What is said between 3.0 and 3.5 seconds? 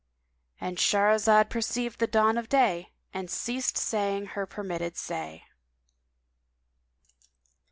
and